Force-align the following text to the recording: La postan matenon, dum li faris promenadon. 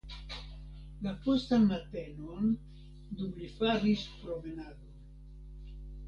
La 1.07 1.11
postan 1.25 1.67
matenon, 1.73 2.47
dum 3.19 3.35
li 3.41 3.49
faris 3.59 4.07
promenadon. 4.23 5.77